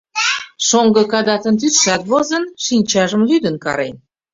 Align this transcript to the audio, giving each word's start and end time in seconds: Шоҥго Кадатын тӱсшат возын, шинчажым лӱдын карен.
Шоҥго 0.67 1.03
Кадатын 1.11 1.55
тӱсшат 1.59 2.01
возын, 2.09 2.43
шинчажым 2.65 3.21
лӱдын 3.29 3.55
карен. 3.63 3.95